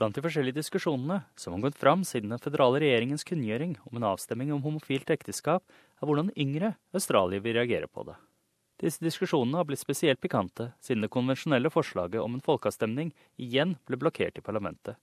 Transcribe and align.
Blant 0.00 0.16
de 0.16 0.22
forskjellige 0.24 0.56
diskusjonene 0.56 1.18
som 1.36 1.52
har 1.52 1.66
gått 1.66 1.76
fram 1.76 2.06
siden 2.08 2.32
den 2.32 2.40
føderale 2.40 2.78
regjeringens 2.80 3.26
kunngjøring 3.28 3.74
om 3.90 3.98
en 3.98 4.06
avstemning 4.08 4.48
om 4.54 4.62
homofilt 4.64 5.10
ekteskap, 5.12 5.60
er 6.00 6.08
hvordan 6.08 6.30
yngre 6.40 6.70
australiere 6.96 7.44
vil 7.44 7.58
reagere 7.58 7.90
på 7.92 8.06
det. 8.08 8.14
Disse 8.80 9.04
diskusjonene 9.04 9.60
har 9.60 9.68
blitt 9.68 9.82
spesielt 9.82 10.22
pikante 10.24 10.70
siden 10.80 11.04
det 11.04 11.12
konvensjonelle 11.12 11.68
forslaget 11.68 12.22
om 12.22 12.38
en 12.38 12.46
folkeavstemning 12.46 13.12
igjen 13.36 13.76
ble 13.84 14.00
blokkert 14.00 14.40
i 14.40 14.46
parlamentet. 14.46 14.96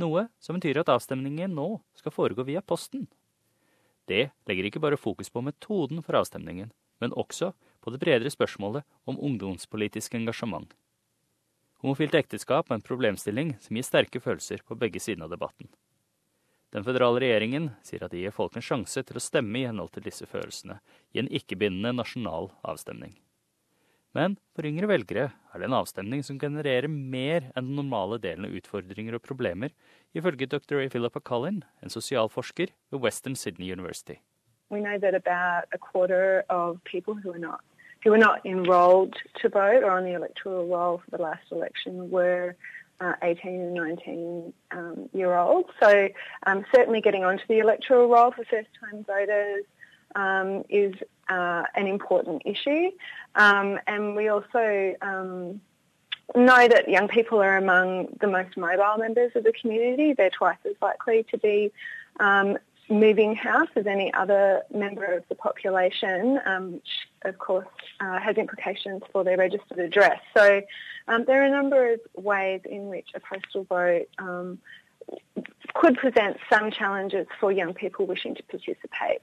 Noe 0.00 0.30
som 0.40 0.56
betyr 0.56 0.80
at 0.80 0.94
avstemningen 0.96 1.52
nå 1.52 1.68
skal 2.00 2.16
foregå 2.16 2.48
via 2.48 2.64
posten. 2.64 3.04
Det 4.08 4.30
legger 4.48 4.70
ikke 4.70 4.80
bare 4.80 4.96
fokus 4.96 5.28
på 5.28 5.44
metoden 5.44 6.00
for 6.00 6.16
avstemningen, 6.22 6.72
men 7.04 7.12
også 7.12 7.52
på 7.84 7.92
det 7.92 8.00
bredere 8.00 8.32
spørsmålet 8.32 8.88
om 9.04 9.20
ungdomspolitisk 9.20 10.16
engasjement. 10.16 10.72
Homofilt 11.78 12.16
ekteskap 12.18 12.72
er 12.72 12.80
en 12.80 12.82
problemstilling 12.82 13.52
som 13.62 13.78
gir 13.78 13.86
sterke 13.86 14.18
følelser 14.22 14.64
på 14.66 14.74
begge 14.78 14.98
sidene 15.02 15.28
av 15.28 15.34
debatten. 15.36 15.68
Den 16.74 16.84
føderale 16.84 17.22
regjeringen 17.22 17.70
sier 17.86 18.02
at 18.04 18.12
de 18.12 18.24
gir 18.24 18.34
folk 18.34 18.58
en 18.58 18.64
sjanse 18.64 19.04
til 19.06 19.16
å 19.16 19.22
stemme 19.22 19.60
i 19.60 19.64
henhold 19.68 19.94
til 19.94 20.04
disse 20.04 20.26
følelsene 20.28 20.80
i 21.14 21.22
en 21.22 21.30
ikke-bindende 21.30 21.94
nasjonal 21.96 22.50
avstemning. 22.66 23.14
Men 24.16 24.34
for 24.56 24.66
yngre 24.66 24.88
velgere 24.90 25.28
er 25.30 25.60
det 25.60 25.68
en 25.68 25.78
avstemning 25.78 26.24
som 26.26 26.40
genererer 26.40 26.90
mer 26.90 27.46
enn 27.54 27.70
den 27.70 27.78
normale 27.78 28.18
delen 28.20 28.48
av 28.48 28.56
utfordringer 28.58 29.14
og 29.14 29.24
problemer, 29.24 29.70
ifølge 30.16 30.48
dr. 30.50 30.82
Philippa 30.90 31.22
Collin, 31.22 31.62
en 31.84 31.92
sosialforsker 31.94 32.74
ved 32.90 33.04
Western 33.04 33.36
Sydney 33.36 33.70
University. 33.70 34.18
We 34.70 34.80
know 34.80 34.98
that 34.98 35.14
about 35.14 35.68
a 35.72 35.78
quarter 35.78 36.44
of 36.50 36.82
people 36.84 37.14
who 37.14 37.32
are 37.32 37.38
not 37.38 37.60
who 38.02 38.10
were 38.10 38.18
not 38.18 38.44
enrolled 38.46 39.14
to 39.40 39.48
vote 39.48 39.82
or 39.82 39.90
on 39.90 40.04
the 40.04 40.12
electoral 40.12 40.66
roll 40.66 41.02
for 41.04 41.16
the 41.16 41.22
last 41.22 41.42
election 41.50 42.10
were 42.10 42.56
uh, 43.00 43.12
18 43.22 43.52
and 43.52 43.74
19 43.74 44.52
um, 44.72 45.08
year 45.12 45.36
olds. 45.36 45.68
So 45.80 46.08
um, 46.46 46.64
certainly 46.74 47.00
getting 47.00 47.24
onto 47.24 47.44
the 47.48 47.58
electoral 47.58 48.08
roll 48.08 48.32
for 48.32 48.44
first 48.44 48.68
time 48.80 49.04
voters 49.04 49.64
um, 50.14 50.64
is 50.68 50.94
uh, 51.28 51.64
an 51.74 51.86
important 51.86 52.42
issue. 52.44 52.90
Um, 53.34 53.78
and 53.86 54.16
we 54.16 54.28
also 54.28 54.94
um, 55.02 55.60
know 56.34 56.68
that 56.68 56.88
young 56.88 57.08
people 57.08 57.40
are 57.40 57.56
among 57.56 58.16
the 58.20 58.26
most 58.26 58.56
mobile 58.56 58.98
members 58.98 59.32
of 59.34 59.44
the 59.44 59.52
community. 59.52 60.14
They're 60.14 60.30
twice 60.30 60.58
as 60.64 60.74
likely 60.82 61.24
to 61.30 61.38
be 61.38 61.72
um, 62.20 62.58
moving 62.90 63.34
house 63.34 63.68
as 63.76 63.86
any 63.86 64.12
other 64.14 64.62
member 64.72 65.04
of 65.04 65.24
the 65.28 65.34
population, 65.34 66.40
um, 66.46 66.72
which 66.72 66.92
of 67.24 67.38
course 67.38 67.66
uh, 68.00 68.18
has 68.18 68.36
implications 68.36 69.02
for 69.12 69.24
their 69.24 69.36
registered 69.36 69.78
address. 69.78 70.20
So 70.36 70.62
um, 71.08 71.24
there 71.26 71.42
are 71.42 71.46
a 71.46 71.50
number 71.50 71.92
of 71.94 72.00
ways 72.14 72.60
in 72.64 72.88
which 72.88 73.08
a 73.14 73.20
postal 73.20 73.64
vote 73.64 74.08
um, 74.18 74.58
could 75.74 75.96
present 75.96 76.36
some 76.50 76.70
challenges 76.70 77.26
for 77.40 77.52
young 77.52 77.74
people 77.74 78.06
wishing 78.06 78.34
to 78.34 78.42
participate. 78.42 79.20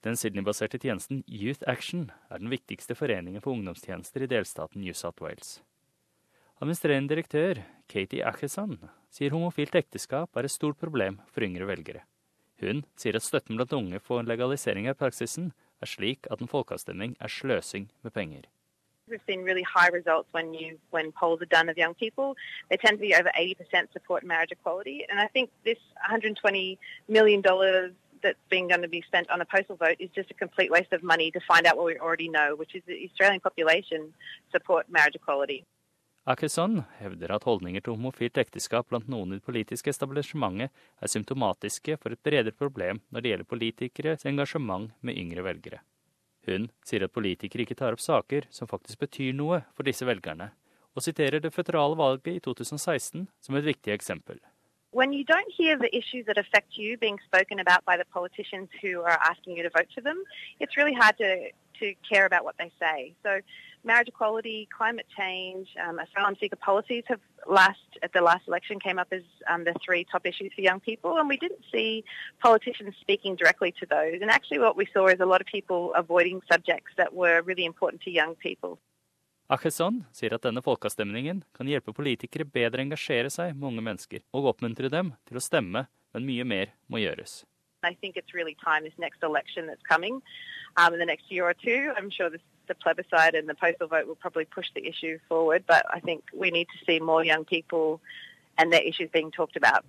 Den 0.00 0.16
Sydney-baserte 0.16 0.78
tjenesten 0.78 1.24
Youth 1.26 1.64
Action 1.66 2.12
er 2.30 2.38
den 2.38 2.50
viktigste 2.50 2.94
foreningen 2.94 3.42
for 3.42 3.50
ungdomstjenester 3.52 4.22
i 4.22 4.28
delstaten 4.30 4.80
New 4.80 4.94
South 4.94 5.22
Wales. 5.22 5.58
Administrerende 6.62 7.14
direktør 7.14 7.62
Katie 7.90 8.22
Acheson 8.26 8.78
sier 9.10 9.34
homofilt 9.34 9.74
ekteskap 9.78 10.38
er 10.38 10.46
et 10.46 10.54
stort 10.54 10.78
problem 10.78 11.18
for 11.34 11.46
yngre 11.46 11.66
velgere. 11.66 12.04
Hun 12.60 12.84
sier 12.98 13.16
at 13.16 13.22
støtten 13.22 13.56
blant 13.56 13.72
unge 13.72 14.00
for 14.02 14.26
legalisering 14.26 14.88
av 14.90 14.98
praksisen 14.98 15.52
er 15.82 15.90
slik 15.90 16.26
at 16.30 16.40
en 16.42 16.50
folkeavstemning 16.50 17.16
er 17.20 17.30
sløsing 17.30 17.90
med 18.02 18.12
penger. 18.12 18.48
We've 19.08 19.24
seen 19.26 19.42
really 19.42 19.62
high 19.62 19.88
results 19.88 20.28
when 20.32 20.52
you 20.52 20.76
when 20.90 21.12
polls 21.12 21.40
are 21.40 21.46
done 21.46 21.70
of 21.70 21.78
young 21.78 21.94
people. 21.94 22.36
They 22.68 22.76
tend 22.76 22.98
to 22.98 23.00
be 23.00 23.14
over 23.14 23.30
80% 23.34 23.92
support 23.92 24.22
marriage 24.22 24.52
equality, 24.52 25.06
and 25.08 25.18
I 25.18 25.28
think 25.28 25.50
this 25.64 25.78
120 25.96 26.78
million 27.08 27.40
dollars 27.40 27.92
that's 28.22 28.38
being 28.50 28.68
going 28.68 28.82
to 28.82 28.88
be 28.88 29.02
spent 29.06 29.30
on 29.30 29.40
a 29.40 29.44
postal 29.44 29.76
vote 29.76 29.96
is 29.98 30.10
just 30.10 30.30
a 30.30 30.34
complete 30.34 30.70
waste 30.70 30.92
of 30.92 31.02
money 31.02 31.30
to 31.30 31.40
find 31.46 31.66
out 31.66 31.76
what 31.76 31.86
we 31.86 31.96
already 31.98 32.28
know, 32.28 32.54
which 32.56 32.74
is 32.74 32.82
the 32.86 33.08
Australian 33.08 33.40
population 33.40 34.12
support 34.52 34.90
marriage 34.90 35.14
equality. 35.14 35.64
Akeson 36.28 36.82
hevder 36.98 37.30
at 37.32 37.46
holdninger 37.48 37.80
til 37.80 37.94
homofilt 37.94 38.36
ekteskap 38.36 38.90
blant 38.90 39.06
noen 39.08 39.30
i 39.32 39.38
det 39.38 39.46
politiske 39.46 39.88
establishementet 39.88 40.68
er 41.00 41.08
symptomatiske 41.08 41.96
for 42.02 42.12
et 42.12 42.20
bredere 42.20 42.52
problem 42.52 43.00
når 43.08 43.24
det 43.24 43.30
gjelder 43.32 43.48
politikeres 43.48 44.26
engasjement 44.28 44.90
med 45.00 45.16
yngre 45.16 45.46
velgere. 45.46 45.80
Hun 46.44 46.68
sier 46.84 47.06
at 47.06 47.14
politikere 47.16 47.64
ikke 47.64 47.78
tar 47.80 47.96
opp 47.96 48.04
saker 48.04 48.44
som 48.52 48.68
faktisk 48.68 49.00
betyr 49.06 49.32
noe 49.40 49.62
for 49.72 49.88
disse 49.88 50.04
velgerne, 50.04 50.50
og 50.92 51.06
siterer 51.06 51.40
det 51.40 51.54
føderale 51.54 51.96
valget 51.96 52.36
i 52.36 52.44
2016 52.44 53.24
som 53.40 53.56
et 53.56 53.64
viktig 53.64 53.96
eksempel. 53.96 54.36
When 54.92 55.12
you 55.12 55.24
don't 55.24 55.52
hear 55.56 55.76
the 55.80 55.92
issues 55.96 56.26
that 56.26 56.36
affect 56.36 56.76
you 56.76 56.98
being 56.98 57.18
spoken 57.24 57.60
about 57.60 57.84
by 57.86 57.96
the 57.96 58.08
politicians 58.12 58.68
who 58.82 59.00
are 59.00 59.20
asking 59.30 59.56
you 59.56 59.62
to 59.62 59.72
vote 59.72 59.88
for 59.94 60.00
them, 60.00 60.20
it's 60.60 60.76
really 60.76 60.96
hard 60.96 61.16
to, 61.24 61.28
to 61.80 61.94
care 62.08 62.26
about 62.26 62.44
what 62.44 62.56
they 62.58 62.70
say. 62.78 63.14
So 63.22 63.40
marriage 63.84 64.08
equality, 64.08 64.68
climate 64.76 65.06
change, 65.16 65.68
um, 65.86 65.98
asylum 65.98 66.36
seeker 66.40 66.56
policies 66.56 67.04
have 67.08 67.20
last 67.48 67.78
at 68.02 68.12
the 68.12 68.20
last 68.20 68.46
election 68.46 68.78
came 68.80 68.98
up 68.98 69.08
as 69.12 69.22
um, 69.48 69.64
the 69.64 69.74
three 69.84 70.04
top 70.10 70.26
issues 70.26 70.52
for 70.54 70.60
young 70.60 70.80
people, 70.80 71.18
and 71.18 71.28
we 71.28 71.36
didn't 71.36 71.64
see 71.72 72.04
politicians 72.40 72.94
speaking 73.00 73.36
directly 73.36 73.72
to 73.80 73.86
those. 73.86 74.18
And 74.20 74.30
actually, 74.30 74.58
what 74.58 74.76
we 74.76 74.86
saw 74.92 75.06
is 75.08 75.20
a 75.20 75.26
lot 75.26 75.40
of 75.40 75.46
people 75.46 75.92
avoiding 75.94 76.40
subjects 76.50 76.92
that 76.96 77.14
were 77.14 77.42
really 77.42 77.64
important 77.64 78.02
to 78.02 78.10
young 78.10 78.34
people. 78.36 78.78
Acheson 79.48 80.02
sier 80.12 80.34
at 80.36 80.44
denne 80.44 80.60
folkeavstemningen 80.60 81.40
kan 81.56 81.68
hjelpe 81.70 81.94
politikere 81.96 82.44
bedre 82.44 82.84
engasjere 82.84 83.30
seg 83.32 83.54
med 83.56 83.70
unge 83.70 83.84
mennesker, 83.86 84.20
og 84.36 84.50
oppmuntre 84.52 84.90
dem 84.92 85.14
til 85.24 85.40
å 85.40 85.44
stemme, 85.44 85.86
men 86.12 86.26
mye 86.28 86.44
mer 86.44 86.74
må 86.92 87.00
gjøres. 87.00 87.46
I 87.82 87.94
think 87.94 88.16
it's 88.16 88.34
really 88.34 88.56
time 88.64 88.84
this 88.84 88.98
next 88.98 89.22
election 89.22 89.66
that's 89.66 89.82
coming 89.82 90.20
um, 90.76 90.92
in 90.94 90.98
the 90.98 91.06
next 91.06 91.30
year 91.30 91.44
or 91.44 91.54
two. 91.54 91.92
I'm 91.96 92.10
sure 92.10 92.28
this 92.30 92.40
the 92.68 92.74
plebiscite 92.74 93.34
and 93.34 93.48
the 93.48 93.54
postal 93.54 93.88
vote 93.88 94.06
will 94.06 94.20
probably 94.24 94.44
push 94.44 94.66
the 94.74 94.86
issue 94.86 95.18
forward, 95.28 95.64
but 95.66 95.82
I 95.90 96.00
think 96.00 96.22
we 96.34 96.50
need 96.50 96.68
to 96.68 96.84
see 96.86 97.00
more 97.00 97.24
young 97.24 97.44
people 97.44 98.00
and 98.58 98.72
their 98.72 98.82
issues 98.82 99.10
being 99.10 99.30
talked 99.30 99.56
about. 99.56 99.84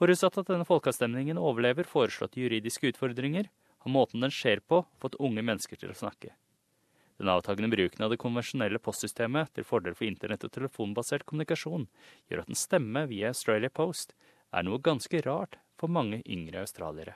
Forutsatt 0.00 0.38
at 0.38 0.48
denne 0.50 0.66
folkeavstemningen 0.66 1.38
overlever 1.38 1.86
foreslåtte 1.86 2.40
juridiske 2.40 2.90
utfordringer, 2.90 3.46
har 3.78 3.90
måten 3.90 4.20
den 4.20 4.34
skjer 4.34 4.58
på, 4.66 4.82
fått 4.98 5.14
unge 5.22 5.44
mennesker 5.46 5.78
til 5.78 5.92
å 5.92 5.98
snakke. 5.98 6.32
Den 7.22 7.30
avtagende 7.30 7.70
bruken 7.70 8.02
av 8.02 8.10
det 8.10 8.18
konvensjonelle 8.18 8.82
postsystemet 8.82 9.52
til 9.54 9.66
fordel 9.68 9.94
for 9.94 10.08
internett- 10.08 10.42
og 10.42 10.50
telefonbasert 10.56 11.22
kommunikasjon 11.28 11.86
gjør 12.26 12.42
at 12.42 12.50
en 12.50 12.58
stemme 12.58 13.06
via 13.06 13.30
Australia 13.30 13.70
Post 13.70 14.16
er 14.50 14.66
noe 14.66 14.82
ganske 14.82 15.22
rart 15.22 15.60
for 15.82 15.90
mange 15.90 16.22
yngre 16.30 16.60
australiere. 16.62 17.14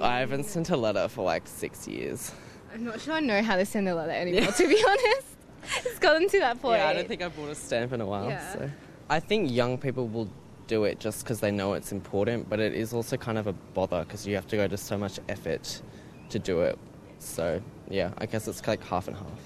I 0.00 0.18
haven't 0.18 0.46
sent 0.46 0.66
for 1.10 1.24
like 1.24 1.46
six 1.46 1.86
years. 1.86 2.32
I'm 2.74 2.84
not 2.84 3.00
sure 3.00 3.14
I 3.14 3.20
know 3.20 3.40
how 3.42 3.56
to 3.56 3.64
send 3.64 3.88
a 3.88 3.94
letter 3.94 4.10
anymore, 4.10 4.52
to 4.52 4.66
be 4.66 4.84
honest. 4.90 5.28
It's 5.86 6.00
gotten 6.00 6.28
to 6.28 6.38
that 6.40 6.60
point. 6.60 6.80
Yeah, 6.80 6.88
I 6.88 6.94
don't 6.94 7.06
think 7.06 7.22
I've 7.22 7.36
bought 7.36 7.50
a 7.50 7.54
stamp 7.54 7.92
in 7.92 8.00
a 8.00 8.06
while. 8.06 8.28
Yeah. 8.28 8.52
So 8.52 8.70
I 9.08 9.20
think 9.20 9.52
young 9.52 9.78
people 9.78 10.08
will 10.08 10.28
do 10.66 10.84
it 10.84 10.98
just 10.98 11.22
because 11.22 11.38
they 11.38 11.52
know 11.52 11.74
it's 11.74 11.92
important, 11.92 12.48
but 12.48 12.58
it 12.58 12.74
is 12.74 12.92
also 12.92 13.16
kind 13.16 13.38
of 13.38 13.46
a 13.46 13.52
bother 13.52 14.02
because 14.04 14.26
you 14.26 14.34
have 14.34 14.48
to 14.48 14.56
go 14.56 14.66
to 14.66 14.76
so 14.76 14.98
much 14.98 15.20
effort 15.28 15.82
to 16.30 16.38
do 16.38 16.62
it. 16.62 16.76
So 17.18 17.62
yeah, 17.88 18.10
I 18.18 18.26
guess 18.26 18.48
it's 18.48 18.66
like 18.66 18.82
half 18.82 19.06
and 19.08 19.16
half. 19.16 19.40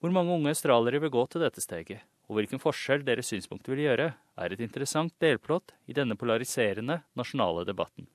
Hvor 0.00 0.10
mange 0.10 0.32
unge 0.32 0.48
australiere 0.48 1.00
vil 1.00 1.10
gå 1.10 1.26
til 1.28 1.42
dette 1.44 1.60
steget, 1.60 2.00
og 2.28 2.38
hvilken 2.38 2.62
forskjell 2.62 3.04
deres 3.04 3.26
synspunkt 3.26 3.68
vil 3.68 3.82
gjøre, 3.84 4.12
er 4.40 4.54
et 4.54 4.62
interessant 4.64 5.12
delplott 5.22 5.74
i 5.86 5.96
denne 5.96 6.16
polariserende 6.18 7.02
nasjonale 7.18 7.66
debatten. 7.68 8.08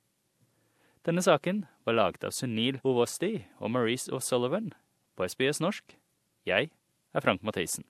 Denne 1.05 1.21
saken 1.21 1.65
var 1.85 1.99
laget 1.99 2.25
av 2.25 2.33
Sunil 2.33 2.79
Ovosti 2.83 3.45
og 3.59 3.69
Maurice 3.75 4.09
O'Sullivan 4.09 4.71
på 5.15 5.27
SBS 5.29 5.61
norsk. 5.61 5.93
Jeg 6.49 6.71
er 7.13 7.21
Frank 7.21 7.45
Mathisen. 7.45 7.85